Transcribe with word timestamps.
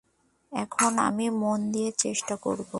এখন 0.51 0.91
আমি 1.07 1.25
মন 1.41 1.59
দিয়ে 1.71 1.89
চেষ্টা 1.97 2.35
করবো। 2.37 2.69